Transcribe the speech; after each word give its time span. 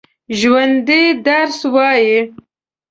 ژوندي 0.39 1.03
درس 1.27 1.57
وايي 1.73 2.13